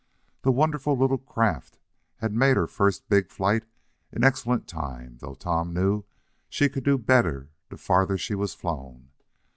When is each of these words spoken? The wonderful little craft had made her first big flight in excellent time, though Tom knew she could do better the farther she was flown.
The 0.41 0.51
wonderful 0.51 0.97
little 0.97 1.19
craft 1.19 1.77
had 2.21 2.33
made 2.33 2.57
her 2.57 2.65
first 2.65 3.07
big 3.07 3.29
flight 3.29 3.65
in 4.11 4.23
excellent 4.23 4.67
time, 4.67 5.17
though 5.19 5.35
Tom 5.35 5.75
knew 5.75 6.05
she 6.49 6.69
could 6.69 6.83
do 6.83 6.97
better 6.97 7.49
the 7.69 7.77
farther 7.77 8.17
she 8.17 8.33
was 8.33 8.55
flown. 8.55 9.11